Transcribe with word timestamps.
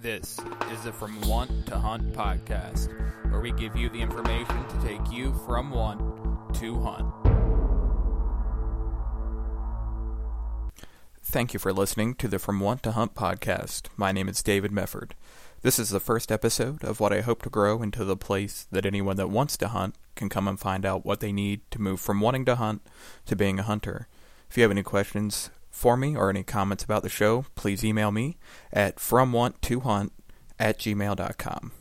This 0.00 0.38
is 0.70 0.84
the 0.84 0.92
From 0.92 1.20
Want 1.22 1.66
to 1.66 1.76
Hunt 1.76 2.12
podcast, 2.12 2.88
where 3.32 3.40
we 3.40 3.50
give 3.50 3.74
you 3.74 3.88
the 3.88 4.00
information 4.00 4.64
to 4.68 4.86
take 4.86 5.10
you 5.10 5.34
from 5.44 5.72
want 5.72 6.54
to 6.54 6.80
hunt. 6.80 7.12
Thank 11.20 11.52
you 11.52 11.58
for 11.58 11.72
listening 11.72 12.14
to 12.14 12.28
the 12.28 12.38
From 12.38 12.60
Want 12.60 12.84
to 12.84 12.92
Hunt 12.92 13.16
podcast. 13.16 13.88
My 13.96 14.12
name 14.12 14.28
is 14.28 14.40
David 14.40 14.70
Mefford. 14.70 15.12
This 15.62 15.80
is 15.80 15.90
the 15.90 15.98
first 15.98 16.30
episode 16.30 16.84
of 16.84 17.00
what 17.00 17.12
I 17.12 17.22
hope 17.22 17.42
to 17.42 17.50
grow 17.50 17.82
into 17.82 18.04
the 18.04 18.16
place 18.16 18.68
that 18.70 18.86
anyone 18.86 19.16
that 19.16 19.30
wants 19.30 19.56
to 19.56 19.66
hunt 19.66 19.96
can 20.14 20.28
come 20.28 20.46
and 20.46 20.60
find 20.60 20.86
out 20.86 21.04
what 21.04 21.18
they 21.18 21.32
need 21.32 21.62
to 21.72 21.80
move 21.80 22.00
from 22.00 22.20
wanting 22.20 22.44
to 22.44 22.54
hunt 22.54 22.82
to 23.26 23.34
being 23.34 23.58
a 23.58 23.64
hunter. 23.64 24.06
If 24.48 24.56
you 24.56 24.62
have 24.62 24.70
any 24.70 24.84
questions 24.84 25.50
for 25.70 25.96
me 25.96 26.16
or 26.16 26.30
any 26.30 26.42
comments 26.42 26.84
about 26.84 27.02
the 27.02 27.08
show, 27.08 27.44
please 27.54 27.84
email 27.84 28.10
me 28.10 28.36
at 28.72 28.96
fromwanttohunt 28.96 30.10
at 30.58 30.78
gmail.com. 30.78 31.72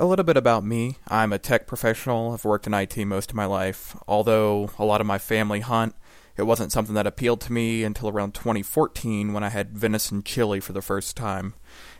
A 0.00 0.04
little 0.04 0.24
bit 0.24 0.36
about 0.36 0.64
me. 0.64 0.96
I'm 1.08 1.32
a 1.32 1.38
tech 1.38 1.66
professional. 1.66 2.32
I've 2.32 2.44
worked 2.44 2.66
in 2.68 2.74
IT 2.74 2.96
most 3.04 3.30
of 3.30 3.36
my 3.36 3.46
life. 3.46 3.96
Although 4.06 4.70
a 4.78 4.84
lot 4.84 5.00
of 5.00 5.08
my 5.08 5.18
family 5.18 5.60
hunt, 5.60 5.94
it 6.36 6.46
wasn't 6.46 6.70
something 6.70 6.94
that 6.94 7.06
appealed 7.06 7.40
to 7.42 7.52
me 7.52 7.82
until 7.82 8.08
around 8.08 8.32
2014 8.32 9.32
when 9.32 9.42
I 9.42 9.48
had 9.48 9.76
venison 9.76 10.22
chili 10.22 10.60
for 10.60 10.72
the 10.72 10.80
first 10.80 11.16
time. 11.16 11.54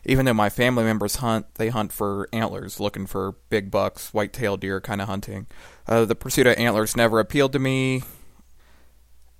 Even 0.04 0.26
though 0.26 0.32
my 0.32 0.48
family 0.48 0.84
members 0.84 1.16
hunt, 1.16 1.52
they 1.56 1.70
hunt 1.70 1.92
for 1.92 2.28
antlers, 2.32 2.78
looking 2.78 3.04
for 3.04 3.34
big 3.50 3.68
bucks, 3.68 4.14
white-tailed 4.14 4.60
deer 4.60 4.80
kind 4.80 5.02
of 5.02 5.08
hunting. 5.08 5.48
Uh, 5.88 6.04
the 6.04 6.14
pursuit 6.14 6.46
of 6.46 6.56
antlers 6.56 6.96
never 6.96 7.18
appealed 7.18 7.52
to 7.52 7.58
me, 7.58 8.04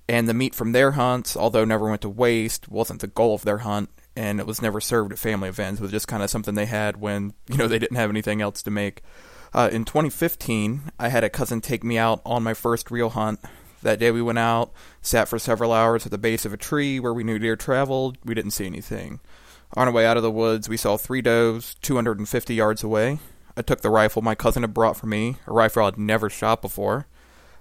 and 0.09 0.27
the 0.27 0.33
meat 0.33 0.55
from 0.55 0.71
their 0.71 0.93
hunts, 0.93 1.37
although 1.37 1.63
never 1.63 1.87
went 1.87 2.01
to 2.01 2.09
waste, 2.09 2.67
wasn't 2.67 2.99
the 2.99 3.07
goal 3.07 3.35
of 3.35 3.43
their 3.43 3.59
hunt, 3.59 3.91
and 4.15 4.39
it 4.39 4.47
was 4.47 4.59
never 4.59 4.81
served 4.81 5.11
at 5.11 5.19
family 5.19 5.49
events. 5.49 5.79
It 5.79 5.83
was 5.83 5.91
just 5.91 6.07
kind 6.07 6.23
of 6.23 6.31
something 6.31 6.55
they 6.55 6.65
had 6.65 6.99
when 6.99 7.33
you 7.47 7.57
know 7.57 7.67
they 7.67 7.77
didn't 7.77 7.97
have 7.97 8.09
anything 8.09 8.41
else 8.41 8.63
to 8.63 8.71
make. 8.71 9.03
Uh, 9.53 9.69
in 9.71 9.85
2015, 9.85 10.91
I 10.97 11.09
had 11.09 11.23
a 11.23 11.29
cousin 11.29 11.61
take 11.61 11.83
me 11.83 11.99
out 11.99 12.21
on 12.25 12.41
my 12.41 12.55
first 12.55 12.89
real 12.89 13.11
hunt. 13.11 13.39
That 13.83 13.99
day 13.99 14.09
we 14.09 14.21
went 14.21 14.39
out, 14.39 14.71
sat 14.99 15.27
for 15.27 15.37
several 15.37 15.71
hours 15.71 16.07
at 16.07 16.11
the 16.11 16.17
base 16.17 16.43
of 16.43 16.53
a 16.53 16.57
tree 16.57 16.99
where 16.99 17.13
we 17.13 17.23
knew 17.23 17.37
deer 17.37 17.55
traveled. 17.55 18.17
We 18.25 18.33
didn't 18.33 18.51
see 18.51 18.65
anything. 18.65 19.19
On 19.77 19.87
our 19.87 19.93
way 19.93 20.07
out 20.07 20.17
of 20.17 20.23
the 20.23 20.31
woods, 20.31 20.67
we 20.67 20.75
saw 20.75 20.97
three 20.97 21.21
does 21.21 21.75
250 21.83 22.55
yards 22.55 22.83
away. 22.83 23.19
I 23.55 23.61
took 23.61 23.81
the 23.81 23.91
rifle 23.91 24.23
my 24.23 24.33
cousin 24.33 24.63
had 24.63 24.73
brought 24.73 24.97
for 24.97 25.05
me, 25.05 25.35
a 25.45 25.53
rifle 25.53 25.85
I'd 25.85 25.99
never 25.99 26.31
shot 26.31 26.63
before. 26.63 27.05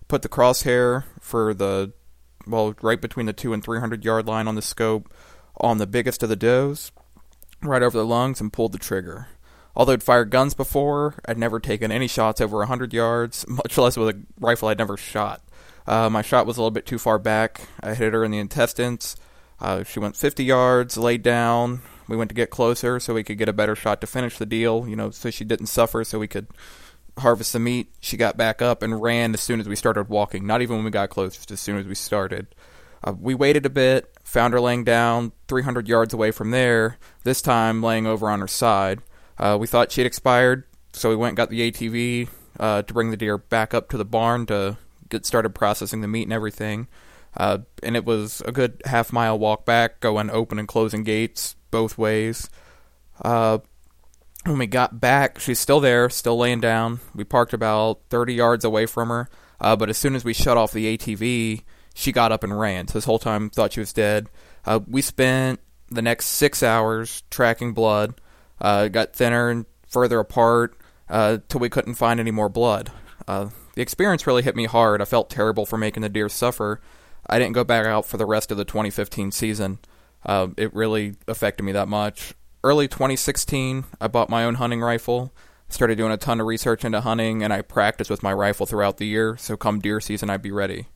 Put 0.09 0.23
the 0.23 0.31
crosshair 0.31 1.05
for 1.21 1.53
the 1.53 1.93
well, 2.49 2.75
right 2.83 3.01
between 3.01 3.27
the 3.27 3.33
two 3.33 3.53
and 3.53 3.63
300 3.63 4.05
yard 4.05 4.27
line 4.27 4.49
on 4.49 4.55
the 4.55 4.63
scope 4.63 5.13
on 5.61 5.79
the 5.79 5.87
biggest 5.87 6.23
of 6.23 6.29
the 6.29 6.37
does, 6.37 6.93
right 7.63 7.83
over 7.83 7.99
the 7.99 8.07
lungs, 8.07 8.41
and 8.41 8.53
pulled 8.53 8.73
the 8.73 8.79
trigger. 8.79 9.29
Although 9.75 9.93
I'd 9.93 10.03
fired 10.03 10.31
guns 10.31 10.55
before, 10.55 11.15
I'd 11.27 11.39
never 11.39 11.61
taken 11.61 11.93
any 11.93 12.09
shots 12.09 12.41
over 12.41 12.59
100 12.59 12.93
yards, 12.93 13.45
much 13.49 13.79
less 13.79 13.97
with 13.97 14.09
a 14.09 14.21
rifle 14.41 14.69
I'd 14.69 14.79
never 14.79 14.97
shot. 14.97 15.43
Uh, 15.87 16.11
my 16.11 16.23
shot 16.23 16.47
was 16.47 16.57
a 16.57 16.61
little 16.61 16.71
bit 16.71 16.85
too 16.87 16.99
far 16.99 17.19
back. 17.19 17.63
I 17.81 17.95
hit 17.95 18.13
her 18.13 18.25
in 18.25 18.31
the 18.31 18.39
intestines. 18.39 19.17
Uh, 19.61 19.85
she 19.85 19.99
went 19.99 20.17
50 20.17 20.45
yards, 20.45 20.97
laid 20.97 21.23
down. 21.23 21.81
We 22.09 22.17
went 22.17 22.31
to 22.31 22.35
get 22.35 22.51
closer 22.51 23.01
so 23.01 23.15
we 23.15 23.25
could 23.25 23.39
get 23.39 23.49
a 23.49 23.53
better 23.55 23.75
shot 23.75 24.01
to 24.01 24.07
finish 24.07 24.39
the 24.39 24.47
deal, 24.47 24.87
you 24.89 24.97
know, 24.97 25.11
so 25.11 25.31
she 25.31 25.45
didn't 25.45 25.67
suffer, 25.67 26.05
so 26.05 26.19
we 26.19 26.29
could 26.29 26.49
harvest 27.19 27.53
the 27.53 27.59
meat. 27.59 27.93
She 28.01 28.17
got 28.17 28.37
back 28.37 28.63
up 28.63 28.83
and 28.83 29.01
ran 29.01 29.35
as 29.35 29.41
soon 29.41 29.61
as 29.61 29.69
we 29.69 29.77
started 29.77 30.09
walking. 30.09 30.47
Not 30.47 30.63
even 30.63 30.77
when 30.77 30.85
we 30.85 30.91
got 30.91 31.11
close, 31.11 31.37
just 31.37 31.51
as 31.51 31.61
soon 31.61 31.79
as 31.79 31.87
we 31.87 31.95
started. 31.95 32.47
Uh, 33.03 33.13
we 33.19 33.35
waited 33.35 33.65
a 33.65 33.71
bit, 33.71 34.13
found 34.25 34.53
her 34.53 34.61
laying 34.61 34.85
down 34.85 35.33
300 35.47 35.89
yards 35.89 36.13
away 36.13 36.31
from 36.31 36.51
there, 36.51 36.99
this 37.25 37.41
time 37.41 37.83
laying 37.83 38.07
over 38.07 38.29
on 38.29 38.41
her 38.41 38.49
side. 38.49 39.01
Uh, 39.39 39.57
we 39.61 39.67
thought 39.67 39.93
she 39.93 40.01
had 40.01 40.07
expired, 40.07 40.65
so 40.93 41.09
we 41.09 41.17
went 41.17 41.31
and 41.31 41.37
got 41.37 41.51
the 41.51 41.71
ATV 41.71 42.29
uh, 42.59 42.83
to 42.83 42.95
bring 42.95 43.11
the 43.11 43.17
deer 43.17 43.39
back 43.39 43.73
up 43.73 43.89
to 43.91 43.97
the 43.97 44.05
barn 44.05 44.47
to 44.47 44.77
get 45.09 45.25
started 45.25 45.51
processing 45.51 46.01
the 46.01 46.09
meat 46.09 46.25
and 46.25 46.33
everything. 46.33 46.89
Uh, 47.37 47.59
and 47.83 47.97
it 47.97 48.05
was 48.05 48.43
a 48.47 48.53
good 48.53 48.83
half 48.85 49.13
mile 49.13 49.39
walk 49.39 49.65
back, 49.65 50.01
going 50.01 50.31
open 50.31 50.59
and 50.59 50.67
closing 50.67 51.05
gates 51.05 51.55
both 51.71 51.97
ways. 51.97 52.51
Uh, 53.23 53.59
when 54.49 54.59
we 54.59 54.67
got 54.67 55.01
back, 55.01 55.39
she's 55.39 55.59
still 55.59 55.81
there, 55.81 56.09
still 56.11 56.39
laying 56.39 56.61
down. 56.61 57.01
We 57.15 57.25
parked 57.25 57.53
about 57.53 58.01
30 58.11 58.35
yards 58.35 58.65
away 58.65 58.87
from 58.87 59.09
her, 59.09 59.29
uh, 59.61 59.77
but 59.77 59.89
as 59.89 59.99
soon 59.99 60.15
as 60.15 60.25
we 60.25 60.33
shut 60.33 60.57
off 60.57 60.73
the 60.73 60.97
ATV, 60.97 61.63
she 61.95 62.13
got 62.13 62.33
up 62.33 62.45
and 62.45 62.59
ran. 62.59 62.89
So 62.89 62.95
this 62.95 63.05
whole 63.05 63.19
time, 63.19 63.51
thought 63.51 63.73
she 63.73 63.81
was 63.81 63.93
dead. 63.93 64.29
Uh, 64.65 64.81
we 64.87 65.03
spent 65.03 65.61
the 65.91 66.03
next 66.03 66.27
six 66.27 66.63
hours 66.63 67.23
tracking 67.31 67.73
blood. 67.73 68.21
Uh, 68.61 68.89
got 68.89 69.13
thinner 69.13 69.51
and 69.51 69.67
further 69.87 70.19
apart 70.19 70.77
uh, 71.09 71.39
till 71.49 71.61
we 71.61 71.69
couldn't 71.69 71.95
find 71.95 72.21
any 72.21 72.31
more 72.31 72.49
blood. 72.49 72.91
Uh, 73.27 73.49
the 73.75 73.83
experience 73.83 74.27
really 74.27 74.43
hit 74.43 74.57
me 74.57 74.65
hard. 74.65 75.01
I 75.01 75.05
felt 75.05 75.31
terrible 75.31 75.67
for 75.67 75.79
making 75.79 76.03
the 76.03 76.09
deer 76.09 76.29
suffer. 76.29 76.81
I 77.27 77.39
didn't 77.39 77.55
go 77.55 77.65
back 77.65 77.87
out 77.87 78.07
for 78.07 78.17
the 78.17 78.27
rest 78.27 78.51
of 78.51 78.57
the 78.57 78.65
2015 78.65 79.31
season. 79.31 79.79
Uh, 80.25 80.49
it 80.57 80.75
really 80.75 81.15
affected 81.29 81.63
me 81.63 81.73
that 81.73 81.89
much 81.89 82.35
early 82.65 82.89
2016, 82.89 83.85
I 84.01 84.09
bought 84.09 84.31
my 84.31 84.45
own 84.45 84.57
hunting 84.57 84.81
rifle. 84.81 85.33
Started 85.69 85.99
doing 85.99 86.13
a 86.13 86.17
ton 86.17 86.41
of 86.41 86.47
research 86.47 86.85
into 86.85 87.01
hunting, 87.01 87.43
and 87.43 87.53
I 87.53 87.63
practiced 87.63 88.11
with 88.11 88.23
my 88.23 88.33
rifle 88.33 88.67
throughout 88.67 88.97
the 88.97 89.07
year, 89.07 89.37
so 89.37 89.57
come 89.57 89.81
deer 89.81 90.01
season, 90.01 90.31
I'd 90.31 90.43
be 90.43 90.51
ready. 90.51 90.87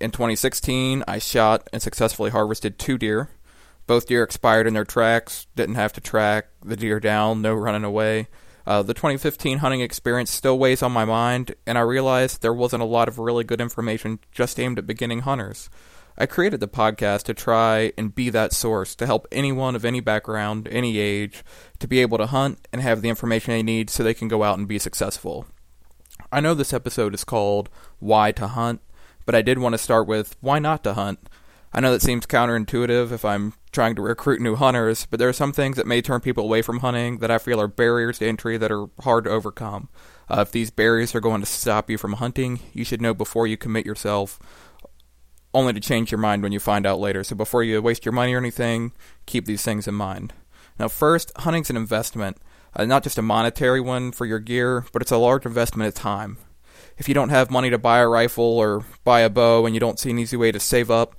In 0.00 0.10
2016, 0.10 1.04
I 1.06 1.18
shot 1.18 1.68
and 1.72 1.80
successfully 1.80 2.30
harvested 2.30 2.78
two 2.78 2.98
deer. 2.98 3.30
Both 3.86 4.06
deer 4.06 4.22
expired 4.22 4.66
in 4.66 4.74
their 4.74 4.84
tracks, 4.84 5.46
didn't 5.56 5.76
have 5.76 5.92
to 5.94 6.00
track 6.00 6.48
the 6.64 6.76
deer 6.76 7.00
down, 7.00 7.42
no 7.42 7.54
running 7.54 7.84
away. 7.84 8.28
Uh, 8.66 8.82
the 8.82 8.92
2015 8.92 9.58
hunting 9.58 9.80
experience 9.80 10.30
still 10.30 10.58
weighs 10.58 10.82
on 10.82 10.92
my 10.92 11.04
mind, 11.04 11.54
and 11.66 11.78
I 11.78 11.80
realized 11.80 12.42
there 12.42 12.52
wasn't 12.52 12.82
a 12.82 12.86
lot 12.86 13.08
of 13.08 13.18
really 13.18 13.44
good 13.44 13.62
information 13.62 14.18
just 14.30 14.60
aimed 14.60 14.78
at 14.78 14.86
beginning 14.86 15.20
hunters. 15.20 15.70
I 16.20 16.26
created 16.26 16.58
the 16.58 16.66
podcast 16.66 17.22
to 17.24 17.34
try 17.34 17.92
and 17.96 18.12
be 18.12 18.28
that 18.30 18.52
source 18.52 18.96
to 18.96 19.06
help 19.06 19.28
anyone 19.30 19.76
of 19.76 19.84
any 19.84 20.00
background, 20.00 20.66
any 20.68 20.98
age, 20.98 21.44
to 21.78 21.86
be 21.86 22.00
able 22.00 22.18
to 22.18 22.26
hunt 22.26 22.66
and 22.72 22.82
have 22.82 23.02
the 23.02 23.08
information 23.08 23.52
they 23.52 23.62
need 23.62 23.88
so 23.88 24.02
they 24.02 24.14
can 24.14 24.26
go 24.26 24.42
out 24.42 24.58
and 24.58 24.66
be 24.66 24.80
successful. 24.80 25.46
I 26.32 26.40
know 26.40 26.54
this 26.54 26.72
episode 26.72 27.14
is 27.14 27.22
called 27.22 27.70
Why 28.00 28.32
to 28.32 28.48
Hunt, 28.48 28.80
but 29.26 29.36
I 29.36 29.42
did 29.42 29.60
want 29.60 29.74
to 29.74 29.78
start 29.78 30.08
with 30.08 30.36
Why 30.40 30.58
Not 30.58 30.82
to 30.84 30.94
Hunt. 30.94 31.20
I 31.72 31.78
know 31.78 31.92
that 31.92 32.02
seems 32.02 32.26
counterintuitive 32.26 33.12
if 33.12 33.24
I'm 33.24 33.52
trying 33.70 33.94
to 33.94 34.02
recruit 34.02 34.40
new 34.40 34.56
hunters, 34.56 35.06
but 35.06 35.20
there 35.20 35.28
are 35.28 35.34
some 35.34 35.52
things 35.52 35.76
that 35.76 35.86
may 35.86 36.02
turn 36.02 36.20
people 36.20 36.44
away 36.44 36.62
from 36.62 36.80
hunting 36.80 37.18
that 37.18 37.30
I 37.30 37.38
feel 37.38 37.60
are 37.60 37.68
barriers 37.68 38.18
to 38.18 38.26
entry 38.26 38.56
that 38.56 38.72
are 38.72 38.86
hard 39.02 39.24
to 39.24 39.30
overcome. 39.30 39.88
Uh, 40.28 40.40
if 40.40 40.50
these 40.50 40.70
barriers 40.70 41.14
are 41.14 41.20
going 41.20 41.42
to 41.42 41.46
stop 41.46 41.88
you 41.88 41.96
from 41.96 42.14
hunting, 42.14 42.58
you 42.72 42.84
should 42.84 43.00
know 43.00 43.14
before 43.14 43.46
you 43.46 43.56
commit 43.56 43.86
yourself 43.86 44.40
only 45.54 45.72
to 45.72 45.80
change 45.80 46.10
your 46.10 46.18
mind 46.18 46.42
when 46.42 46.52
you 46.52 46.60
find 46.60 46.86
out 46.86 47.00
later. 47.00 47.24
So 47.24 47.34
before 47.34 47.62
you 47.62 47.80
waste 47.80 48.04
your 48.04 48.12
money 48.12 48.34
or 48.34 48.38
anything, 48.38 48.92
keep 49.26 49.46
these 49.46 49.62
things 49.62 49.88
in 49.88 49.94
mind. 49.94 50.32
Now, 50.78 50.88
first, 50.88 51.32
hunting's 51.38 51.70
an 51.70 51.76
investment, 51.76 52.36
uh, 52.74 52.84
not 52.84 53.02
just 53.02 53.18
a 53.18 53.22
monetary 53.22 53.80
one 53.80 54.12
for 54.12 54.26
your 54.26 54.38
gear, 54.38 54.84
but 54.92 55.02
it's 55.02 55.10
a 55.10 55.16
large 55.16 55.46
investment 55.46 55.88
of 55.88 55.94
time. 55.94 56.38
If 56.96 57.08
you 57.08 57.14
don't 57.14 57.30
have 57.30 57.50
money 57.50 57.70
to 57.70 57.78
buy 57.78 57.98
a 57.98 58.08
rifle 58.08 58.44
or 58.44 58.84
buy 59.04 59.20
a 59.20 59.30
bow 59.30 59.66
and 59.66 59.74
you 59.74 59.80
don't 59.80 59.98
see 59.98 60.10
an 60.10 60.18
easy 60.18 60.36
way 60.36 60.52
to 60.52 60.60
save 60.60 60.90
up 60.90 61.16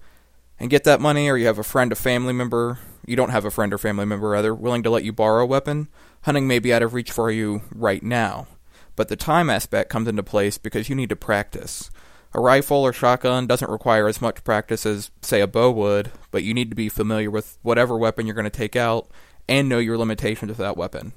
and 0.60 0.70
get 0.70 0.84
that 0.84 1.02
money, 1.02 1.30
or 1.30 1.38
you 1.38 1.48
have 1.48 1.60
a 1.60 1.64
friend 1.64 1.92
or 1.92 1.96
family 1.96 2.34
member, 2.34 2.80
you 3.06 3.16
don't 3.16 3.30
have 3.30 3.46
a 3.46 3.52
friend 3.52 3.74
or 3.74 3.78
family 3.78 4.06
member 4.06 4.30
rather, 4.30 4.54
willing 4.54 4.84
to 4.84 4.90
let 4.90 5.04
you 5.04 5.14
borrow 5.14 5.44
a 5.44 5.48
weapon, 5.48 5.88
hunting 6.24 6.48
may 6.48 6.60
be 6.60 6.74
out 6.74 6.84
of 6.84 6.94
reach 6.94 7.12
for 7.12 7.32
you 7.32 7.62
right 7.74 8.04
now. 8.04 8.48
But 8.96 9.08
the 9.08 9.16
time 9.16 9.50
aspect 9.50 9.90
comes 9.90 10.10
into 10.10 10.24
place 10.24 10.58
because 10.58 10.90
you 10.90 10.96
need 10.96 11.10
to 11.10 11.16
practice. 11.16 11.90
A 12.34 12.40
rifle 12.40 12.78
or 12.78 12.94
shotgun 12.94 13.48
doesn't 13.48 13.72
require 13.72 14.08
as 14.08 14.22
much 14.22 14.44
practice 14.44 14.86
as, 14.86 15.10
say, 15.22 15.42
a 15.42 15.48
bow 15.48 15.72
would, 15.72 16.12
but 16.30 16.44
you 16.44 16.54
need 16.54 16.70
to 16.70 16.76
be 16.76 16.90
familiar 16.90 17.32
with 17.32 17.58
whatever 17.64 17.98
weapon 17.98 18.28
you're 18.28 18.36
going 18.36 18.44
to 18.44 18.52
take 18.52 18.76
out 18.76 19.10
and 19.48 19.68
know 19.68 19.80
your 19.80 19.98
limitations 19.98 20.50
with 20.50 20.58
that 20.58 20.78
weapon. 20.78 21.14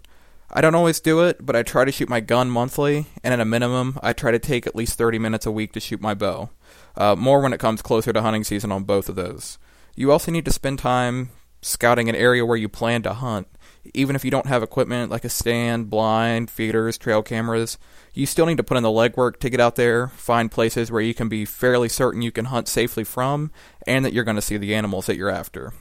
I 0.50 0.60
don't 0.62 0.74
always 0.74 1.00
do 1.00 1.20
it, 1.20 1.44
but 1.44 1.54
I 1.54 1.62
try 1.62 1.84
to 1.84 1.92
shoot 1.92 2.08
my 2.08 2.20
gun 2.20 2.50
monthly, 2.50 3.06
and 3.22 3.32
at 3.32 3.40
a 3.40 3.44
minimum, 3.44 3.98
I 4.02 4.12
try 4.12 4.30
to 4.30 4.38
take 4.38 4.66
at 4.66 4.76
least 4.76 4.98
30 4.98 5.18
minutes 5.18 5.46
a 5.46 5.50
week 5.50 5.72
to 5.72 5.80
shoot 5.80 6.00
my 6.00 6.14
bow. 6.14 6.50
Uh, 6.96 7.14
more 7.16 7.40
when 7.40 7.52
it 7.52 7.60
comes 7.60 7.82
closer 7.82 8.12
to 8.12 8.22
hunting 8.22 8.44
season 8.44 8.72
on 8.72 8.84
both 8.84 9.08
of 9.08 9.16
those. 9.16 9.58
You 9.94 10.12
also 10.12 10.30
need 10.30 10.44
to 10.46 10.52
spend 10.52 10.78
time 10.78 11.30
scouting 11.62 12.08
an 12.08 12.14
area 12.14 12.44
where 12.44 12.56
you 12.56 12.68
plan 12.68 13.02
to 13.02 13.14
hunt. 13.14 13.48
Even 13.94 14.14
if 14.14 14.24
you 14.24 14.30
don't 14.30 14.46
have 14.46 14.62
equipment 14.62 15.10
like 15.10 15.24
a 15.24 15.28
stand, 15.28 15.88
blind, 15.88 16.50
feeders, 16.50 16.98
trail 16.98 17.22
cameras, 17.22 17.78
you 18.12 18.26
still 18.26 18.46
need 18.46 18.58
to 18.58 18.62
put 18.62 18.76
in 18.76 18.82
the 18.82 18.88
legwork 18.88 19.38
to 19.38 19.50
get 19.50 19.60
out 19.60 19.76
there, 19.76 20.08
find 20.08 20.50
places 20.50 20.90
where 20.90 21.00
you 21.00 21.14
can 21.14 21.28
be 21.28 21.44
fairly 21.44 21.88
certain 21.88 22.22
you 22.22 22.30
can 22.30 22.46
hunt 22.46 22.68
safely 22.68 23.04
from, 23.04 23.50
and 23.86 24.04
that 24.04 24.12
you're 24.12 24.24
going 24.24 24.36
to 24.36 24.42
see 24.42 24.56
the 24.56 24.74
animals 24.74 25.06
that 25.06 25.16
you're 25.16 25.30
after. 25.30 25.72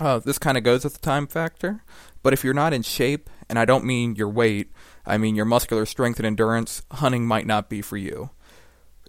Uh, 0.00 0.18
this 0.18 0.38
kind 0.38 0.58
of 0.58 0.64
goes 0.64 0.84
with 0.84 0.94
the 0.94 1.00
time 1.00 1.26
factor, 1.26 1.84
but 2.22 2.32
if 2.32 2.42
you're 2.42 2.54
not 2.54 2.72
in 2.72 2.82
shape, 2.82 3.28
and 3.48 3.58
I 3.58 3.64
don't 3.64 3.84
mean 3.84 4.16
your 4.16 4.28
weight, 4.28 4.72
I 5.04 5.18
mean 5.18 5.34
your 5.34 5.44
muscular 5.44 5.86
strength 5.86 6.18
and 6.18 6.26
endurance, 6.26 6.82
hunting 6.92 7.26
might 7.26 7.46
not 7.46 7.68
be 7.68 7.82
for 7.82 7.96
you 7.96 8.30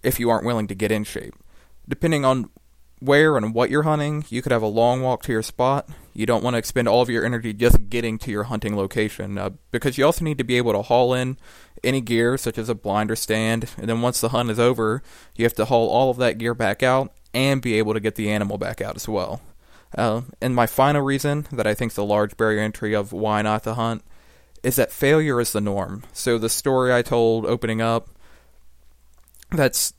if 0.02 0.20
you 0.20 0.28
aren't 0.28 0.44
willing 0.44 0.66
to 0.66 0.74
get 0.74 0.92
in 0.92 1.04
shape. 1.04 1.34
Depending 1.88 2.24
on 2.24 2.50
where 3.04 3.36
and 3.36 3.54
what 3.54 3.70
you're 3.70 3.82
hunting, 3.82 4.24
you 4.28 4.42
could 4.42 4.52
have 4.52 4.62
a 4.62 4.66
long 4.66 5.02
walk 5.02 5.22
to 5.24 5.32
your 5.32 5.42
spot. 5.42 5.88
You 6.12 6.26
don't 6.26 6.44
want 6.44 6.54
to 6.54 6.58
expend 6.58 6.88
all 6.88 7.02
of 7.02 7.10
your 7.10 7.24
energy 7.24 7.52
just 7.52 7.90
getting 7.90 8.18
to 8.18 8.30
your 8.30 8.44
hunting 8.44 8.76
location 8.76 9.36
uh, 9.36 9.50
because 9.70 9.98
you 9.98 10.04
also 10.04 10.24
need 10.24 10.38
to 10.38 10.44
be 10.44 10.56
able 10.56 10.72
to 10.72 10.82
haul 10.82 11.12
in 11.12 11.36
any 11.82 12.00
gear, 12.00 12.38
such 12.38 12.56
as 12.56 12.68
a 12.68 12.74
blinder 12.74 13.16
stand. 13.16 13.70
And 13.76 13.88
then 13.88 14.00
once 14.00 14.20
the 14.20 14.30
hunt 14.30 14.50
is 14.50 14.58
over, 14.58 15.02
you 15.36 15.44
have 15.44 15.54
to 15.54 15.66
haul 15.66 15.88
all 15.88 16.10
of 16.10 16.16
that 16.18 16.38
gear 16.38 16.54
back 16.54 16.82
out 16.82 17.12
and 17.32 17.60
be 17.60 17.74
able 17.78 17.94
to 17.94 18.00
get 18.00 18.14
the 18.14 18.30
animal 18.30 18.58
back 18.58 18.80
out 18.80 18.96
as 18.96 19.08
well. 19.08 19.40
Uh, 19.96 20.22
and 20.40 20.54
my 20.54 20.66
final 20.66 21.02
reason 21.02 21.46
that 21.52 21.66
I 21.66 21.74
think 21.74 21.92
is 21.92 21.98
a 21.98 22.02
large 22.02 22.36
barrier 22.36 22.60
entry 22.60 22.94
of 22.94 23.12
why 23.12 23.42
not 23.42 23.64
to 23.64 23.74
hunt 23.74 24.02
is 24.62 24.76
that 24.76 24.90
failure 24.90 25.40
is 25.40 25.52
the 25.52 25.60
norm. 25.60 26.04
So 26.12 26.38
the 26.38 26.48
story 26.48 26.92
I 26.92 27.02
told 27.02 27.44
opening 27.44 27.80
up, 27.80 28.08
that's, 29.50 29.92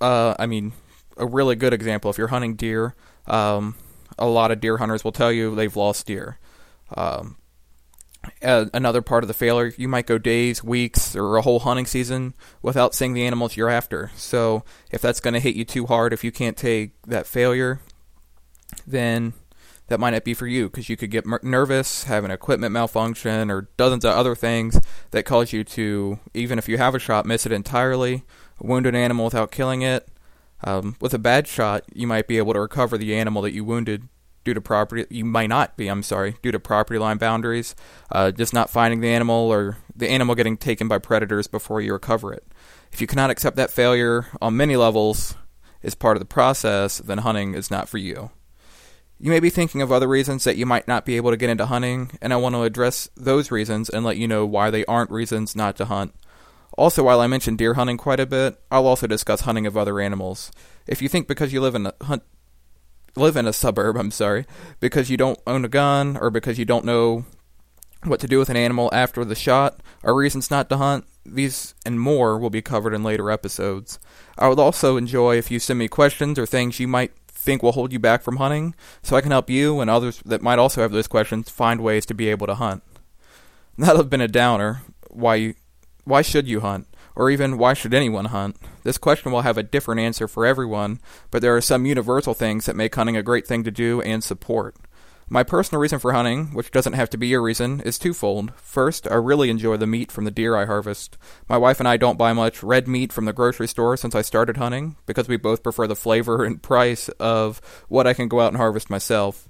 uh, 0.00 0.34
I 0.38 0.46
mean, 0.46 0.72
a 1.18 1.26
really 1.26 1.56
good 1.56 1.74
example. 1.74 2.10
If 2.10 2.18
you're 2.18 2.28
hunting 2.28 2.54
deer, 2.54 2.94
um, 3.26 3.74
a 4.18 4.26
lot 4.26 4.50
of 4.50 4.60
deer 4.60 4.78
hunters 4.78 5.04
will 5.04 5.12
tell 5.12 5.32
you 5.32 5.54
they've 5.54 5.76
lost 5.76 6.06
deer. 6.06 6.38
Um, 6.96 7.36
another 8.42 9.02
part 9.02 9.24
of 9.24 9.28
the 9.28 9.34
failure, 9.34 9.72
you 9.76 9.88
might 9.88 10.06
go 10.06 10.18
days, 10.18 10.62
weeks, 10.62 11.14
or 11.14 11.36
a 11.36 11.42
whole 11.42 11.60
hunting 11.60 11.86
season 11.86 12.34
without 12.62 12.94
seeing 12.94 13.12
the 13.12 13.24
animals 13.24 13.56
you're 13.56 13.68
after. 13.68 14.10
So 14.16 14.64
if 14.90 15.00
that's 15.00 15.20
going 15.20 15.34
to 15.34 15.40
hit 15.40 15.54
you 15.54 15.64
too 15.64 15.86
hard, 15.86 16.12
if 16.12 16.24
you 16.24 16.32
can't 16.32 16.56
take 16.56 17.00
that 17.06 17.26
failure, 17.26 17.80
then 18.86 19.34
that 19.88 20.00
might 20.00 20.10
not 20.10 20.24
be 20.24 20.34
for 20.34 20.46
you 20.46 20.68
because 20.68 20.88
you 20.88 20.96
could 20.96 21.10
get 21.10 21.24
nervous, 21.42 22.04
have 22.04 22.24
an 22.24 22.30
equipment 22.30 22.72
malfunction, 22.72 23.50
or 23.50 23.68
dozens 23.76 24.04
of 24.04 24.14
other 24.14 24.34
things 24.34 24.78
that 25.12 25.24
cause 25.24 25.52
you 25.52 25.64
to, 25.64 26.18
even 26.34 26.58
if 26.58 26.68
you 26.68 26.76
have 26.76 26.94
a 26.94 26.98
shot, 26.98 27.24
miss 27.24 27.46
it 27.46 27.52
entirely, 27.52 28.24
wound 28.60 28.86
an 28.86 28.94
animal 28.94 29.24
without 29.24 29.50
killing 29.50 29.82
it, 29.82 30.08
um, 30.64 30.96
with 31.00 31.14
a 31.14 31.18
bad 31.18 31.46
shot, 31.46 31.84
you 31.92 32.06
might 32.06 32.26
be 32.26 32.38
able 32.38 32.52
to 32.52 32.60
recover 32.60 32.98
the 32.98 33.14
animal 33.14 33.42
that 33.42 33.52
you 33.52 33.64
wounded 33.64 34.08
due 34.44 34.54
to 34.54 34.60
property. 34.60 35.04
You 35.10 35.24
might 35.24 35.48
not 35.48 35.76
be. 35.76 35.88
I'm 35.88 36.02
sorry, 36.02 36.36
due 36.42 36.52
to 36.52 36.60
property 36.60 36.98
line 36.98 37.18
boundaries, 37.18 37.74
uh, 38.10 38.30
just 38.30 38.54
not 38.54 38.70
finding 38.70 39.00
the 39.00 39.08
animal 39.08 39.52
or 39.52 39.78
the 39.94 40.08
animal 40.08 40.34
getting 40.34 40.56
taken 40.56 40.88
by 40.88 40.98
predators 40.98 41.46
before 41.46 41.80
you 41.80 41.92
recover 41.92 42.32
it. 42.32 42.46
If 42.92 43.00
you 43.00 43.06
cannot 43.06 43.30
accept 43.30 43.56
that 43.56 43.70
failure 43.70 44.26
on 44.40 44.56
many 44.56 44.76
levels 44.76 45.36
as 45.82 45.94
part 45.94 46.16
of 46.16 46.20
the 46.20 46.26
process, 46.26 46.98
then 46.98 47.18
hunting 47.18 47.54
is 47.54 47.70
not 47.70 47.88
for 47.88 47.98
you. 47.98 48.30
You 49.20 49.30
may 49.30 49.40
be 49.40 49.50
thinking 49.50 49.82
of 49.82 49.90
other 49.90 50.06
reasons 50.06 50.44
that 50.44 50.56
you 50.56 50.64
might 50.64 50.86
not 50.86 51.04
be 51.04 51.16
able 51.16 51.32
to 51.32 51.36
get 51.36 51.50
into 51.50 51.66
hunting, 51.66 52.12
and 52.22 52.32
I 52.32 52.36
want 52.36 52.54
to 52.54 52.62
address 52.62 53.08
those 53.16 53.50
reasons 53.50 53.88
and 53.88 54.04
let 54.04 54.16
you 54.16 54.28
know 54.28 54.46
why 54.46 54.70
they 54.70 54.84
aren't 54.84 55.10
reasons 55.10 55.56
not 55.56 55.76
to 55.76 55.86
hunt. 55.86 56.14
Also, 56.78 57.02
while 57.02 57.20
I 57.20 57.26
mention 57.26 57.56
deer 57.56 57.74
hunting 57.74 57.96
quite 57.96 58.20
a 58.20 58.26
bit, 58.26 58.56
I'll 58.70 58.86
also 58.86 59.08
discuss 59.08 59.40
hunting 59.40 59.66
of 59.66 59.76
other 59.76 59.98
animals. 60.00 60.52
If 60.86 61.02
you 61.02 61.08
think 61.08 61.26
because 61.26 61.52
you 61.52 61.60
live 61.60 61.74
in 61.74 61.86
a 61.86 61.94
hunt 62.02 62.22
live 63.16 63.36
in 63.36 63.48
a 63.48 63.52
suburb, 63.52 63.96
I'm 63.96 64.12
sorry, 64.12 64.46
because 64.78 65.10
you 65.10 65.16
don't 65.16 65.40
own 65.44 65.64
a 65.64 65.68
gun 65.68 66.16
or 66.16 66.30
because 66.30 66.56
you 66.56 66.64
don't 66.64 66.84
know 66.84 67.24
what 68.04 68.20
to 68.20 68.28
do 68.28 68.38
with 68.38 68.48
an 68.48 68.56
animal 68.56 68.90
after 68.92 69.24
the 69.24 69.34
shot 69.34 69.80
are 70.04 70.14
reasons 70.14 70.52
not 70.52 70.68
to 70.68 70.76
hunt, 70.76 71.04
these 71.26 71.74
and 71.84 72.00
more 72.00 72.38
will 72.38 72.48
be 72.48 72.62
covered 72.62 72.94
in 72.94 73.02
later 73.02 73.28
episodes. 73.28 73.98
I 74.38 74.46
would 74.46 74.60
also 74.60 74.96
enjoy 74.96 75.36
if 75.36 75.50
you 75.50 75.58
send 75.58 75.80
me 75.80 75.88
questions 75.88 76.38
or 76.38 76.46
things 76.46 76.78
you 76.78 76.86
might 76.86 77.10
think 77.26 77.60
will 77.60 77.72
hold 77.72 77.92
you 77.92 77.98
back 77.98 78.22
from 78.22 78.36
hunting, 78.36 78.76
so 79.02 79.16
I 79.16 79.20
can 79.20 79.32
help 79.32 79.50
you 79.50 79.80
and 79.80 79.90
others 79.90 80.22
that 80.24 80.42
might 80.42 80.60
also 80.60 80.82
have 80.82 80.92
those 80.92 81.08
questions 81.08 81.50
find 81.50 81.80
ways 81.80 82.06
to 82.06 82.14
be 82.14 82.28
able 82.28 82.46
to 82.46 82.54
hunt. 82.54 82.84
That'll 83.76 83.96
have 83.96 84.10
been 84.10 84.20
a 84.20 84.28
downer. 84.28 84.82
Why 85.10 85.34
you 85.34 85.54
why 86.08 86.22
should 86.22 86.48
you 86.48 86.60
hunt? 86.60 86.86
Or 87.14 87.30
even, 87.30 87.58
why 87.58 87.74
should 87.74 87.92
anyone 87.92 88.26
hunt? 88.26 88.56
This 88.84 88.96
question 88.96 89.32
will 89.32 89.42
have 89.42 89.58
a 89.58 89.62
different 89.62 90.00
answer 90.00 90.28
for 90.28 90.46
everyone, 90.46 91.00
but 91.30 91.42
there 91.42 91.56
are 91.56 91.60
some 91.60 91.84
universal 91.84 92.32
things 92.32 92.66
that 92.66 92.76
make 92.76 92.94
hunting 92.94 93.16
a 93.16 93.22
great 93.22 93.46
thing 93.46 93.64
to 93.64 93.70
do 93.70 94.00
and 94.02 94.22
support. 94.22 94.76
My 95.28 95.42
personal 95.42 95.80
reason 95.80 95.98
for 95.98 96.12
hunting, 96.12 96.54
which 96.54 96.70
doesn't 96.70 96.94
have 96.94 97.10
to 97.10 97.18
be 97.18 97.26
your 97.26 97.42
reason, 97.42 97.80
is 97.80 97.98
twofold. 97.98 98.52
First, 98.56 99.06
I 99.10 99.16
really 99.16 99.50
enjoy 99.50 99.76
the 99.76 99.86
meat 99.86 100.10
from 100.10 100.24
the 100.24 100.30
deer 100.30 100.56
I 100.56 100.64
harvest. 100.64 101.18
My 101.48 101.58
wife 101.58 101.80
and 101.80 101.88
I 101.88 101.98
don't 101.98 102.16
buy 102.16 102.32
much 102.32 102.62
red 102.62 102.88
meat 102.88 103.12
from 103.12 103.26
the 103.26 103.34
grocery 103.34 103.68
store 103.68 103.98
since 103.98 104.14
I 104.14 104.22
started 104.22 104.56
hunting, 104.56 104.96
because 105.04 105.28
we 105.28 105.36
both 105.36 105.62
prefer 105.62 105.86
the 105.86 105.94
flavor 105.94 106.44
and 106.46 106.62
price 106.62 107.10
of 107.20 107.60
what 107.88 108.06
I 108.06 108.14
can 108.14 108.28
go 108.28 108.40
out 108.40 108.48
and 108.48 108.56
harvest 108.56 108.88
myself. 108.88 109.46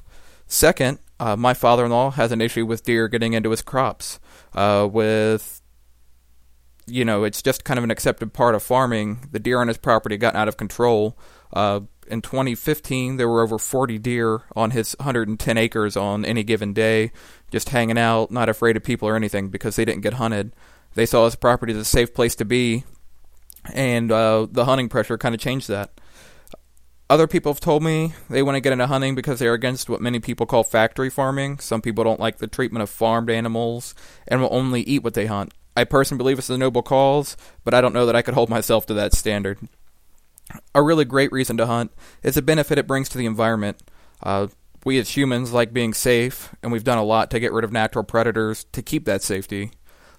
Second, 0.49 0.99
uh, 1.21 1.37
my 1.37 1.55
father 1.55 1.85
in 1.85 1.93
law 1.93 2.11
has 2.11 2.33
an 2.33 2.41
issue 2.41 2.67
with 2.67 2.83
deer 2.83 3.07
getting 3.07 3.35
into 3.35 3.51
his 3.51 3.63
crops. 3.63 4.19
Uh, 4.55 4.89
with 4.91 5.61
you 6.89 7.05
know, 7.05 7.25
it's 7.25 7.43
just 7.43 7.65
kind 7.65 7.79
of 7.79 7.85
an 7.85 7.91
accepted 7.91 8.33
part 8.33 8.55
of 8.55 8.63
farming. 8.63 9.29
The 9.31 9.39
deer 9.39 9.61
on 9.61 9.69
his 9.69 9.79
property 9.79 10.17
got 10.17 10.35
out 10.35 10.49
of 10.49 10.57
control. 10.57 11.19
Uh, 11.53 11.81
in 12.07 12.23
2015, 12.23 13.17
there 13.17 13.29
were 13.29 13.43
over 13.43 13.59
40 13.59 13.99
deer 13.99 14.43
on 14.57 14.71
his 14.71 14.95
110 14.99 15.59
acres 15.59 15.97
on 15.97 16.25
any 16.25 16.43
given 16.43 16.73
day, 16.73 17.13
just 17.51 17.69
hanging 17.71 17.99
out, 17.99 18.31
not 18.31 18.49
afraid 18.49 18.77
of 18.77 18.83
people 18.83 19.09
or 19.09 19.17
anything 19.17 19.49
because 19.49 19.77
they 19.77 19.85
didn't 19.85 20.03
get 20.03 20.15
hunted. 20.15 20.55
They 20.95 21.07
saw 21.07 21.27
his 21.27 21.37
property 21.37 21.73
as 21.73 21.79
a 21.79 21.85
safe 21.85 22.15
place 22.15 22.35
to 22.37 22.45
be, 22.45 22.85
and 23.73 24.11
uh, 24.11 24.47
the 24.51 24.65
hunting 24.65 24.89
pressure 24.89 25.19
kind 25.19 25.35
of 25.35 25.41
changed 25.41 25.69
that. 25.69 25.91
Other 27.11 27.27
people 27.27 27.53
have 27.53 27.61
told 27.61 27.83
me 27.83 28.13
they 28.29 28.43
want 28.43 28.57
to 28.57 28.61
get 28.61 28.73
into 28.73 28.87
hunting 28.87 29.15
because 29.15 29.39
they're 29.39 29.55
against 29.55 29.89
what 29.89 30.03
many 30.03 30.21
people 30.21 30.45
call 30.45 30.63
factory 30.63 31.09
farming. 31.09 31.59
Some 31.59 31.81
people 31.81 32.05
don't 32.05 32.21
like 32.21 32.37
the 32.37 32.47
treatment 32.47 32.83
of 32.83 32.91
farmed 32.91 33.31
animals 33.31 33.95
and 34.27 34.43
will 34.43 34.53
only 34.53 34.83
eat 34.83 35.03
what 35.03 35.15
they 35.15 35.25
hunt. 35.25 35.55
I 35.79 35.85
personally 35.85 36.19
believe 36.19 36.41
it's 36.41 36.51
a 36.51 36.59
noble 36.59 36.83
cause, 36.83 37.37
but 37.63 37.73
I 37.73 37.81
don't 37.81 37.95
know 37.95 38.05
that 38.05 38.17
I 38.17 38.23
could 38.23 38.35
hold 38.35 38.51
myself 38.51 38.85
to 38.87 38.95
that 38.95 39.15
standard. 39.15 39.61
A 40.75 40.83
really 40.83 41.05
great 41.05 41.31
reason 41.31 41.57
to 41.57 41.67
hunt 41.67 41.93
is 42.25 42.35
the 42.35 42.43
benefit 42.43 42.79
it 42.79 42.87
brings 42.89 43.09
to 43.11 43.19
the 43.19 43.27
environment. 43.27 43.81
Uh, 44.21 44.49
we 44.85 44.99
as 44.99 45.17
humans 45.17 45.53
like 45.53 45.73
being 45.73 45.95
safe, 45.95 46.53
and 46.65 46.73
we've 46.73 46.83
done 46.83 46.99
a 46.99 47.05
lot 47.05 47.31
to 47.31 47.39
get 47.39 47.53
rid 47.53 47.63
of 47.63 47.71
natural 47.71 48.03
predators 48.03 48.65
to 48.73 48.83
keep 48.83 49.05
that 49.05 49.23
safety. 49.23 49.71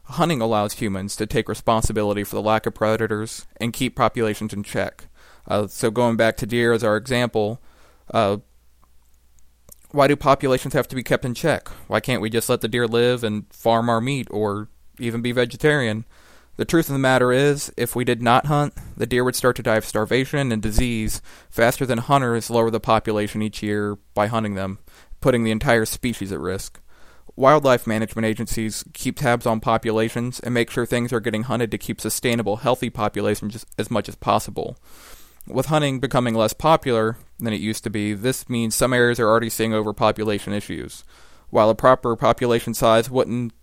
Hunting 0.03 0.39
allows 0.39 0.75
humans 0.75 1.17
to 1.17 1.25
take 1.25 1.49
responsibility 1.49 2.23
for 2.23 2.37
the 2.37 2.41
lack 2.41 2.65
of 2.65 2.73
predators 2.73 3.45
and 3.59 3.73
keep 3.73 3.97
populations 3.97 4.53
in 4.53 4.63
check. 4.63 5.07
Uh, 5.45 5.67
so, 5.67 5.91
going 5.91 6.15
back 6.15 6.37
to 6.37 6.45
deer 6.45 6.71
as 6.71 6.85
our 6.85 6.95
example, 6.95 7.61
uh, 8.13 8.37
why 9.91 10.07
do 10.07 10.15
populations 10.15 10.73
have 10.73 10.87
to 10.87 10.95
be 10.95 11.03
kept 11.03 11.25
in 11.25 11.33
check? 11.33 11.67
Why 11.87 11.99
can't 11.99 12.21
we 12.21 12.29
just 12.29 12.47
let 12.47 12.61
the 12.61 12.69
deer 12.69 12.87
live 12.87 13.25
and 13.25 13.45
farm 13.51 13.89
our 13.89 13.99
meat 13.99 14.29
or 14.31 14.69
even 14.99 15.21
be 15.21 15.31
vegetarian. 15.31 16.05
The 16.57 16.65
truth 16.65 16.89
of 16.89 16.93
the 16.93 16.99
matter 16.99 17.31
is, 17.31 17.71
if 17.77 17.95
we 17.95 18.03
did 18.03 18.21
not 18.21 18.47
hunt, 18.47 18.73
the 18.97 19.05
deer 19.05 19.23
would 19.23 19.35
start 19.35 19.55
to 19.55 19.63
die 19.63 19.77
of 19.77 19.85
starvation 19.85 20.51
and 20.51 20.61
disease 20.61 21.21
faster 21.49 21.85
than 21.85 21.99
hunters 21.99 22.49
lower 22.49 22.69
the 22.69 22.81
population 22.81 23.41
each 23.41 23.63
year 23.63 23.97
by 24.13 24.27
hunting 24.27 24.55
them, 24.55 24.79
putting 25.21 25.45
the 25.45 25.51
entire 25.51 25.85
species 25.85 26.33
at 26.33 26.39
risk. 26.39 26.81
Wildlife 27.37 27.87
management 27.87 28.25
agencies 28.25 28.83
keep 28.93 29.19
tabs 29.19 29.45
on 29.45 29.61
populations 29.61 30.41
and 30.41 30.53
make 30.53 30.69
sure 30.69 30.85
things 30.85 31.13
are 31.13 31.21
getting 31.21 31.43
hunted 31.43 31.71
to 31.71 31.77
keep 31.77 32.01
sustainable, 32.01 32.57
healthy 32.57 32.89
populations 32.89 33.65
as 33.77 33.89
much 33.89 34.09
as 34.09 34.15
possible. 34.15 34.77
With 35.47 35.67
hunting 35.67 36.01
becoming 36.01 36.35
less 36.35 36.51
popular 36.51 37.15
than 37.39 37.53
it 37.53 37.61
used 37.61 37.85
to 37.85 37.89
be, 37.89 38.13
this 38.13 38.49
means 38.49 38.75
some 38.75 38.91
areas 38.91 39.21
are 39.21 39.29
already 39.29 39.49
seeing 39.49 39.73
overpopulation 39.73 40.51
issues. 40.51 41.05
While 41.49 41.69
a 41.69 41.75
proper 41.75 42.17
population 42.17 42.73
size 42.73 43.09
wouldn't 43.09 43.53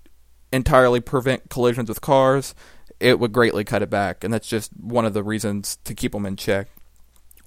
entirely 0.53 1.01
prevent 1.01 1.51
collisions 1.51 1.89
with 1.89 2.01
cars, 2.01 2.55
it 3.01 3.19
would 3.19 3.33
greatly 3.33 3.65
cut 3.65 3.83
it 3.83 3.91
back, 3.91 4.25
and 4.25 4.33
that's 4.33 4.49
just 4.49 4.73
one 4.73 5.05
of 5.05 5.15
the 5.15 5.23
reasons 5.23 5.79
to 5.85 5.95
keep 5.95 6.13
them 6.13 6.27
in 6.27 6.37
check. 6.37 6.69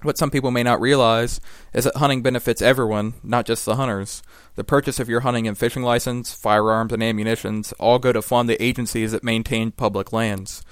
What 0.02 0.16
some 0.16 0.30
people 0.30 0.50
may 0.50 0.62
not 0.62 0.80
realize 0.80 1.40
is 1.74 1.84
that 1.84 1.96
hunting 1.96 2.22
benefits 2.22 2.62
everyone, 2.62 3.14
not 3.22 3.44
just 3.44 3.66
the 3.66 3.76
hunters. 3.76 4.22
The 4.54 4.64
purchase 4.64 4.98
of 4.98 5.10
your 5.10 5.20
hunting 5.20 5.46
and 5.46 5.58
fishing 5.58 5.82
license, 5.82 6.32
firearms, 6.32 6.92
and 6.92 7.02
ammunitions 7.02 7.72
all 7.72 7.98
go 7.98 8.10
to 8.12 8.22
fund 8.22 8.48
the 8.48 8.62
agencies 8.62 9.12
that 9.12 9.22
maintain 9.22 9.72
public 9.72 10.10
lands. 10.10 10.62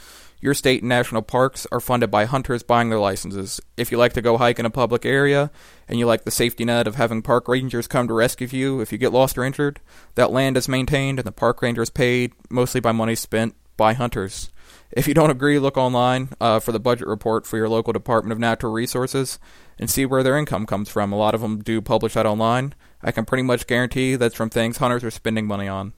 Your 0.41 0.55
state 0.55 0.83
and 0.83 0.89
national 0.89 1.23
parks 1.23 1.67
are 1.73 1.81
funded 1.81 2.11
by 2.11 2.25
hunters 2.25 2.63
buying 2.63 2.91
their 2.91 3.01
licenses. 3.01 3.61
If 3.77 3.91
you 3.91 3.99
like 3.99 4.13
to 4.13 4.23
go 4.23 4.39
hike 4.39 4.59
in 4.59 4.67
a 4.67 4.71
public 4.71 5.05
area 5.05 5.51
and 5.89 5.99
you 5.99 6.07
like 6.07 6.25
the 6.25 6.31
safety 6.31 6.65
net 6.65 6.87
of 6.87 6.95
having 6.95 7.23
park 7.23 7.49
rangers 7.49 7.89
come 7.89 8.07
to 8.07 8.15
rescue 8.15 8.47
you 8.47 8.81
if 8.81 8.93
you 8.93 8.99
get 8.99 9.13
lost 9.13 9.37
or 9.37 9.45
injured, 9.45 9.81
that 10.15 10.31
land 10.31 10.57
is 10.57 10.69
maintained 10.69 11.19
and 11.19 11.27
the 11.27 11.33
park 11.33 11.61
ranger 11.61 11.83
is 11.83 11.91
paid 11.91 12.33
mostly 12.51 12.81
by 12.81 12.93
money 12.93 13.17
spent 13.17 13.57
by 13.77 13.95
hunters. 13.95 14.51
If 14.93 15.07
you 15.09 15.15
don't 15.15 15.31
agree, 15.31 15.59
look 15.59 15.77
online 15.77 16.31
uh, 16.41 16.61
for 16.61 16.73
the 16.73 16.81
budget 16.81 17.09
report 17.09 17.47
for 17.47 17.57
your 17.57 17.69
local 17.69 17.93
Department 17.93 18.33
of 18.33 18.39
Natural 18.39 18.73
Resources 18.73 19.39
and 19.79 19.91
see 19.91 20.07
where 20.07 20.23
their 20.23 20.39
income 20.39 20.67
comes 20.67 20.89
from. 20.89 21.13
A 21.13 21.17
lot 21.17 21.35
of 21.35 21.41
them 21.41 21.63
do 21.63 21.81
publish 21.81 22.15
that 22.15 22.27
online. 22.27 22.75
I 23.03 23.13
can 23.13 23.25
pretty 23.25 23.43
much 23.43 23.67
guarantee 23.67 24.17
that's 24.17 24.35
from 24.35 24.51
things 24.51 24.79
hunters 24.79 25.05
are 25.05 25.11
spending 25.11 25.47
money 25.47 25.69
on. 25.69 25.93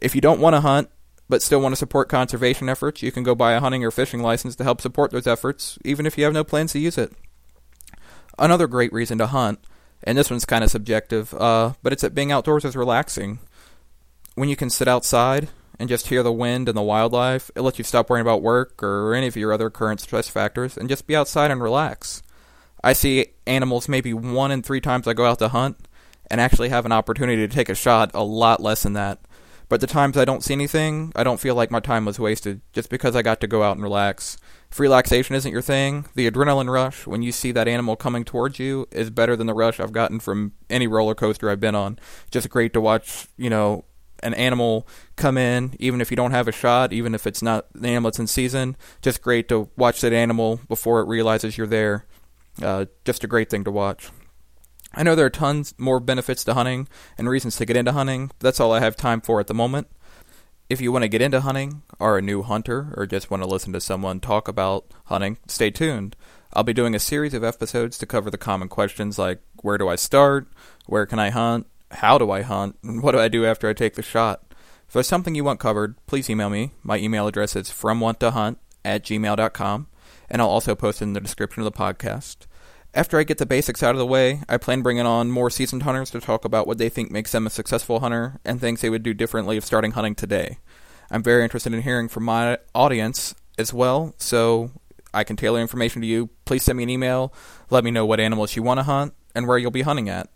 If 0.00 0.14
you 0.14 0.20
don't 0.20 0.40
want 0.40 0.54
to 0.54 0.60
hunt, 0.60 0.88
but 1.32 1.40
still 1.40 1.62
want 1.62 1.72
to 1.72 1.78
support 1.78 2.10
conservation 2.10 2.68
efforts, 2.68 3.02
you 3.02 3.10
can 3.10 3.22
go 3.22 3.34
buy 3.34 3.54
a 3.54 3.60
hunting 3.60 3.82
or 3.82 3.90
fishing 3.90 4.20
license 4.20 4.54
to 4.54 4.64
help 4.64 4.82
support 4.82 5.12
those 5.12 5.26
efforts, 5.26 5.78
even 5.82 6.04
if 6.04 6.18
you 6.18 6.24
have 6.24 6.34
no 6.34 6.44
plans 6.44 6.72
to 6.72 6.78
use 6.78 6.98
it. 6.98 7.10
Another 8.38 8.66
great 8.66 8.92
reason 8.92 9.16
to 9.16 9.26
hunt, 9.26 9.58
and 10.04 10.18
this 10.18 10.28
one's 10.28 10.44
kind 10.44 10.62
of 10.62 10.70
subjective, 10.70 11.32
uh, 11.32 11.72
but 11.82 11.90
it's 11.90 12.02
that 12.02 12.14
being 12.14 12.30
outdoors 12.30 12.66
is 12.66 12.76
relaxing. 12.76 13.38
When 14.34 14.50
you 14.50 14.56
can 14.56 14.68
sit 14.68 14.86
outside 14.86 15.48
and 15.78 15.88
just 15.88 16.08
hear 16.08 16.22
the 16.22 16.30
wind 16.30 16.68
and 16.68 16.76
the 16.76 16.82
wildlife, 16.82 17.50
it 17.56 17.62
lets 17.62 17.78
you 17.78 17.84
stop 17.84 18.10
worrying 18.10 18.26
about 18.26 18.42
work 18.42 18.82
or 18.82 19.14
any 19.14 19.26
of 19.26 19.34
your 19.34 19.54
other 19.54 19.70
current 19.70 20.02
stress 20.02 20.28
factors 20.28 20.76
and 20.76 20.86
just 20.86 21.06
be 21.06 21.16
outside 21.16 21.50
and 21.50 21.62
relax. 21.62 22.22
I 22.84 22.92
see 22.92 23.28
animals 23.46 23.88
maybe 23.88 24.12
one 24.12 24.50
in 24.50 24.62
three 24.62 24.82
times 24.82 25.08
I 25.08 25.14
go 25.14 25.24
out 25.24 25.38
to 25.38 25.48
hunt, 25.48 25.88
and 26.30 26.42
actually 26.42 26.68
have 26.68 26.84
an 26.84 26.92
opportunity 26.92 27.46
to 27.46 27.54
take 27.54 27.70
a 27.70 27.74
shot 27.74 28.10
a 28.12 28.22
lot 28.22 28.60
less 28.60 28.82
than 28.82 28.92
that. 28.92 29.18
But 29.72 29.80
the 29.80 29.86
times 29.86 30.18
I 30.18 30.26
don't 30.26 30.44
see 30.44 30.52
anything, 30.52 31.12
I 31.16 31.24
don't 31.24 31.40
feel 31.40 31.54
like 31.54 31.70
my 31.70 31.80
time 31.80 32.04
was 32.04 32.20
wasted 32.20 32.60
just 32.74 32.90
because 32.90 33.16
I 33.16 33.22
got 33.22 33.40
to 33.40 33.46
go 33.46 33.62
out 33.62 33.72
and 33.74 33.82
relax. 33.82 34.36
If 34.70 34.78
relaxation 34.78 35.34
isn't 35.34 35.50
your 35.50 35.62
thing, 35.62 36.04
the 36.14 36.30
adrenaline 36.30 36.70
rush 36.70 37.06
when 37.06 37.22
you 37.22 37.32
see 37.32 37.52
that 37.52 37.66
animal 37.66 37.96
coming 37.96 38.22
towards 38.22 38.58
you 38.58 38.86
is 38.90 39.08
better 39.08 39.34
than 39.34 39.46
the 39.46 39.54
rush 39.54 39.80
I've 39.80 39.92
gotten 39.94 40.20
from 40.20 40.52
any 40.68 40.86
roller 40.86 41.14
coaster 41.14 41.48
I've 41.48 41.58
been 41.58 41.74
on. 41.74 41.98
Just 42.30 42.50
great 42.50 42.74
to 42.74 42.82
watch, 42.82 43.28
you 43.38 43.48
know, 43.48 43.86
an 44.22 44.34
animal 44.34 44.86
come 45.16 45.38
in, 45.38 45.74
even 45.78 46.02
if 46.02 46.10
you 46.10 46.18
don't 46.18 46.32
have 46.32 46.48
a 46.48 46.52
shot, 46.52 46.92
even 46.92 47.14
if 47.14 47.26
it's 47.26 47.40
not 47.40 47.64
the 47.72 47.88
animal 47.88 48.10
that's 48.10 48.18
in 48.18 48.26
season. 48.26 48.76
Just 49.00 49.22
great 49.22 49.48
to 49.48 49.70
watch 49.78 50.02
that 50.02 50.12
animal 50.12 50.60
before 50.68 51.00
it 51.00 51.08
realizes 51.08 51.56
you're 51.56 51.66
there. 51.66 52.04
Uh, 52.60 52.84
just 53.06 53.24
a 53.24 53.26
great 53.26 53.48
thing 53.48 53.64
to 53.64 53.70
watch. 53.70 54.10
I 54.94 55.02
know 55.02 55.14
there 55.14 55.26
are 55.26 55.30
tons 55.30 55.74
more 55.78 56.00
benefits 56.00 56.44
to 56.44 56.54
hunting 56.54 56.88
and 57.16 57.28
reasons 57.28 57.56
to 57.56 57.66
get 57.66 57.76
into 57.76 57.92
hunting, 57.92 58.28
but 58.28 58.40
that's 58.40 58.60
all 58.60 58.72
I 58.72 58.80
have 58.80 58.96
time 58.96 59.20
for 59.20 59.40
at 59.40 59.46
the 59.46 59.54
moment. 59.54 59.88
If 60.68 60.80
you 60.80 60.92
want 60.92 61.02
to 61.02 61.08
get 61.08 61.22
into 61.22 61.40
hunting, 61.40 61.82
are 62.00 62.16
a 62.16 62.22
new 62.22 62.42
hunter, 62.42 62.94
or 62.96 63.06
just 63.06 63.30
want 63.30 63.42
to 63.42 63.48
listen 63.48 63.72
to 63.72 63.80
someone 63.80 64.20
talk 64.20 64.48
about 64.48 64.86
hunting, 65.06 65.38
stay 65.46 65.70
tuned. 65.70 66.16
I'll 66.54 66.62
be 66.62 66.72
doing 66.72 66.94
a 66.94 66.98
series 66.98 67.34
of 67.34 67.44
episodes 67.44 67.98
to 67.98 68.06
cover 68.06 68.30
the 68.30 68.38
common 68.38 68.68
questions 68.68 69.18
like 69.18 69.40
where 69.62 69.78
do 69.78 69.88
I 69.88 69.96
start, 69.96 70.48
where 70.86 71.06
can 71.06 71.18
I 71.18 71.30
hunt, 71.30 71.66
how 71.90 72.18
do 72.18 72.30
I 72.30 72.42
hunt, 72.42 72.76
and 72.82 73.02
what 73.02 73.12
do 73.12 73.18
I 73.18 73.28
do 73.28 73.46
after 73.46 73.68
I 73.68 73.72
take 73.72 73.94
the 73.94 74.02
shot. 74.02 74.42
If 74.86 74.94
there's 74.94 75.06
something 75.06 75.34
you 75.34 75.44
want 75.44 75.60
covered, 75.60 75.94
please 76.06 76.28
email 76.28 76.50
me. 76.50 76.72
My 76.82 76.98
email 76.98 77.26
address 77.26 77.56
is 77.56 77.70
fromwanttohunt 77.70 78.56
at 78.84 79.04
gmail.com, 79.04 79.86
and 80.28 80.42
I'll 80.42 80.48
also 80.48 80.74
post 80.74 81.00
it 81.00 81.04
in 81.04 81.12
the 81.14 81.20
description 81.20 81.62
of 81.62 81.72
the 81.72 81.78
podcast. 81.78 82.46
After 82.94 83.18
I 83.18 83.24
get 83.24 83.38
the 83.38 83.46
basics 83.46 83.82
out 83.82 83.94
of 83.94 83.98
the 83.98 84.06
way, 84.06 84.42
I 84.50 84.58
plan 84.58 84.82
bringing 84.82 85.06
on 85.06 85.30
more 85.30 85.48
seasoned 85.48 85.84
hunters 85.84 86.10
to 86.10 86.20
talk 86.20 86.44
about 86.44 86.66
what 86.66 86.76
they 86.76 86.90
think 86.90 87.10
makes 87.10 87.32
them 87.32 87.46
a 87.46 87.50
successful 87.50 88.00
hunter 88.00 88.38
and 88.44 88.60
things 88.60 88.82
they 88.82 88.90
would 88.90 89.02
do 89.02 89.14
differently 89.14 89.56
if 89.56 89.64
starting 89.64 89.92
hunting 89.92 90.14
today. 90.14 90.58
I'm 91.10 91.22
very 91.22 91.42
interested 91.42 91.72
in 91.72 91.82
hearing 91.82 92.08
from 92.08 92.24
my 92.24 92.58
audience 92.74 93.34
as 93.56 93.72
well, 93.72 94.14
so 94.18 94.72
I 95.14 95.24
can 95.24 95.36
tailor 95.36 95.60
information 95.60 96.02
to 96.02 96.06
you. 96.06 96.28
Please 96.44 96.64
send 96.64 96.76
me 96.76 96.82
an 96.82 96.90
email. 96.90 97.32
Let 97.70 97.82
me 97.82 97.90
know 97.90 98.04
what 98.04 98.20
animals 98.20 98.56
you 98.56 98.62
want 98.62 98.78
to 98.78 98.84
hunt 98.84 99.14
and 99.34 99.48
where 99.48 99.56
you'll 99.56 99.70
be 99.70 99.82
hunting 99.82 100.10
at. 100.10 100.28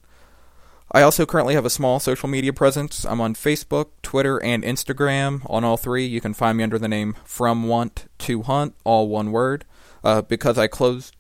I 0.93 1.03
also 1.03 1.27
currently 1.27 1.55
have 1.55 1.65
a 1.67 1.71
small 1.71 2.01
social 2.01 2.29
media 2.29 2.55
presence. 2.55 3.05
I'm 3.05 3.21
on 3.21 3.35
Facebook, 3.35 3.89
Twitter, 4.03 4.43
and 4.43 4.63
Instagram. 4.63 5.43
On 5.51 5.65
all 5.65 5.77
three, 5.77 6.07
you 6.07 6.23
can 6.23 6.33
find 6.33 6.57
me 6.57 6.65
under 6.65 6.79
the 6.79 6.89
name 6.89 7.17
From 7.25 7.69
Want 7.69 8.07
to 8.19 8.43
Hunt, 8.43 8.75
all 8.85 9.09
one 9.09 9.31
word. 9.31 9.67
Uh, 10.05 10.23
because 10.23 10.57
I 10.57 10.69
closed 10.69 11.16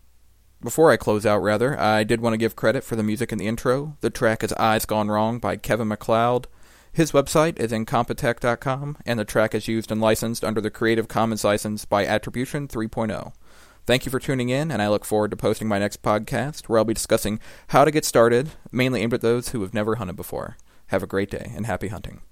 before 0.62 0.90
I 0.90 0.96
close 0.96 1.26
out, 1.26 1.42
rather, 1.42 1.78
I 1.78 2.04
did 2.04 2.20
want 2.20 2.34
to 2.34 2.38
give 2.38 2.56
credit 2.56 2.82
for 2.82 2.96
the 2.96 3.02
music 3.02 3.32
in 3.32 3.38
the 3.38 3.46
intro. 3.46 3.96
The 4.00 4.10
track 4.10 4.42
is 4.42 4.52
Eyes 4.54 4.84
Gone 4.84 5.08
Wrong 5.08 5.38
by 5.38 5.56
Kevin 5.56 5.88
MacLeod. 5.88 6.48
His 6.92 7.12
website 7.12 7.58
is 7.58 7.72
incompetech.com, 7.72 8.96
and 9.04 9.18
the 9.18 9.24
track 9.24 9.54
is 9.54 9.68
used 9.68 9.92
and 9.92 10.00
licensed 10.00 10.42
under 10.42 10.60
the 10.60 10.70
Creative 10.70 11.08
Commons 11.08 11.44
license 11.44 11.84
by 11.84 12.06
Attribution 12.06 12.68
3.0. 12.68 13.32
Thank 13.84 14.06
you 14.06 14.10
for 14.10 14.18
tuning 14.18 14.48
in, 14.48 14.70
and 14.70 14.80
I 14.80 14.88
look 14.88 15.04
forward 15.04 15.30
to 15.30 15.36
posting 15.36 15.68
my 15.68 15.78
next 15.78 16.02
podcast 16.02 16.68
where 16.68 16.78
I'll 16.78 16.84
be 16.84 16.94
discussing 16.94 17.38
how 17.68 17.84
to 17.84 17.90
get 17.90 18.04
started, 18.04 18.50
mainly 18.72 19.02
aimed 19.02 19.14
at 19.14 19.20
those 19.20 19.50
who 19.50 19.60
have 19.60 19.74
never 19.74 19.96
hunted 19.96 20.16
before. 20.16 20.56
Have 20.86 21.02
a 21.02 21.06
great 21.06 21.30
day, 21.30 21.52
and 21.54 21.66
happy 21.66 21.88
hunting. 21.88 22.22